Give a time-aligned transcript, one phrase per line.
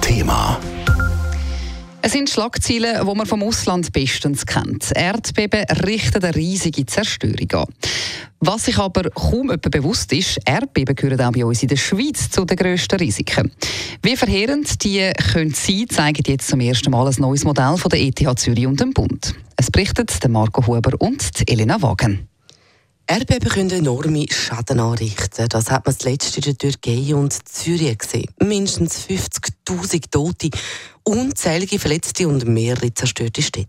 [2.03, 4.91] Es sind Schlagzeilen, die man vom Ausland bestens kennt.
[4.95, 7.65] Erdbeben richten eine riesige Zerstörung an.
[8.39, 12.31] Was sich aber kaum jemand bewusst ist, Erdbeben gehören auch bei uns in der Schweiz
[12.31, 13.51] zu den grössten Risiken.
[14.01, 18.01] Wie verheerend die können sein, zeigt jetzt zum ersten Mal ein neues Modell von der
[18.01, 19.35] ETH Zürich und dem Bund.
[19.55, 22.30] Es berichtet Marco Huber und Elena Wagen.
[23.11, 25.49] Erdbeben können enorme Schäden anrichten.
[25.49, 28.33] Das hat man zuletzt in der Türkei und Syrien gesehen.
[28.39, 30.49] Mindestens 50.000 Tote,
[31.03, 33.67] unzählige Verletzte und mehrere zerstörte Städte.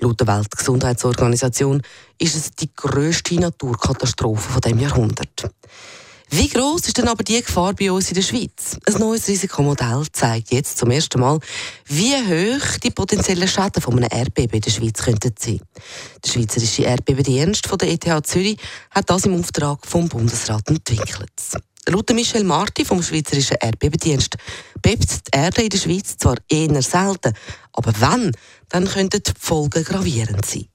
[0.00, 1.80] Laut der Weltgesundheitsorganisation
[2.18, 5.50] ist es die grösste Naturkatastrophe von dem Jahrhundert.
[6.30, 8.78] Wie groß ist denn aber die Gefahr bei uns in der Schweiz?
[8.86, 11.38] Ein neues Risikomodell zeigt jetzt zum ersten Mal,
[11.86, 15.60] wie hoch die potenziellen Schäden von einem Erdbeben in der Schweiz könnten sein.
[16.22, 18.58] Der Schweizerische Erdbebendienst von der ETH Zürich
[18.90, 21.32] hat das im Auftrag vom Bundesrat entwickelt.
[21.88, 24.36] Laut Michel Marti vom Schweizerischen Erdbebendienst
[24.82, 27.32] bebt die Erde in der Schweiz zwar eher selten,
[27.72, 28.32] aber wenn,
[28.68, 30.66] dann könnten die Folgen gravierend sein.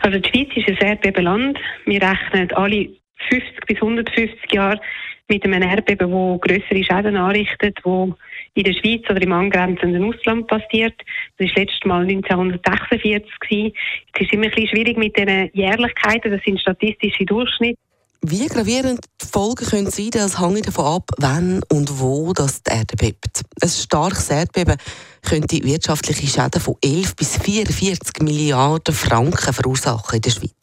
[0.00, 1.58] Also die Schweiz ist ein Erdbebenland.
[1.84, 2.88] Wir rechnen alle
[3.28, 4.80] 50 bis 150 Jahre
[5.28, 8.14] mit einem Erdbeben, das größere Schäden anrichtet, wo
[8.54, 10.94] in der Schweiz oder im angrenzenden Ausland passiert.
[11.38, 13.30] Das war letztes Mal 1946.
[13.40, 13.72] Gewesen.
[14.14, 17.78] Es ist immer ein bisschen schwierig mit den Jährlichkeiten, das sind statistische Durchschnitte.
[18.22, 22.72] Wie gravierend die Folgen können sein, das hängt davon ab, wann und wo das die
[22.72, 23.42] Erde bebt.
[23.62, 24.76] Ein starkes Erdbeben
[25.22, 30.57] könnte wirtschaftliche Schäden von 11 bis 44 Milliarden Franken verursachen in der Schweiz.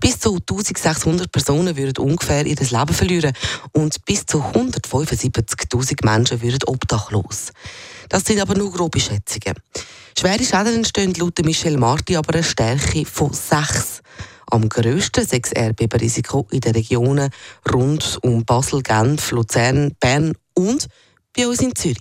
[0.00, 3.32] Bis zu 1600 Personen würden ungefähr ihr Leben verlieren
[3.72, 7.52] und bis zu 175.000 Menschen würden obdachlos.
[8.08, 9.54] Das sind aber nur grobe Schätzungen.
[10.18, 14.02] Schwere Schäden entstehen laut Michel Marti aber eine Stärke von 6
[14.50, 17.30] am grössten sechs Erdbebenrisiko in den Regionen
[17.72, 20.88] rund um Basel, Genf, Luzern, Bern und
[21.36, 21.98] bei uns in Zürich.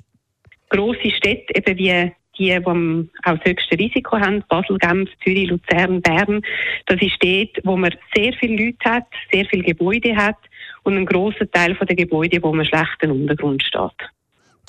[0.70, 6.02] Grosse Städte, eben wie die, die auch das höchste Risiko haben, Basel, Genf, Zürich, Luzern,
[6.02, 6.42] Bern,
[6.88, 10.38] das ist dort, wo man sehr viele Leute hat, sehr viele Gebäude hat
[10.84, 14.10] und einen grossen Teil der Gebäude, wo man schlechten Untergrund steht.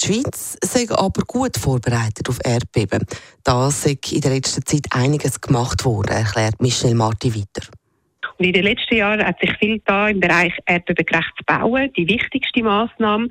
[0.01, 3.05] Die Schweiz sei aber gut vorbereitet auf Erdbeben.
[3.45, 7.69] Da sei in der letzten Zeit einiges gemacht worden, erklärt Michel Marti weiter.
[8.39, 11.93] Und in den letzten Jahren hat sich viel da im Bereich erdbebengerecht zu bauen.
[11.95, 13.29] Die wichtigste Maßnahme,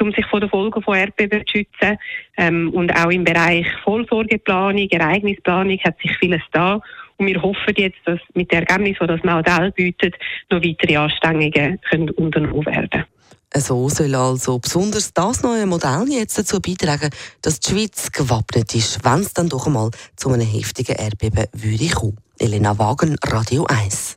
[0.00, 1.98] um sich vor den Folgen von Erdbeben zu schützen.
[2.36, 6.80] Ähm, und auch im Bereich Vollsorgeplanung, Ereignisplanung hat sich vieles da.
[7.16, 10.14] Und wir hoffen jetzt, dass mit dem Ergebnis, das das Modell bietet,
[10.50, 13.04] noch weitere Anstrengungen können unternommen werden.
[13.54, 17.10] So soll also besonders das neue Modell jetzt dazu beitragen,
[17.42, 21.88] dass die Schweiz gewappnet ist, wenn es dann doch einmal zu einem heftigen Erdbeben würde
[21.88, 22.16] kommen.
[22.38, 24.16] Elena Wagen, Radio 1.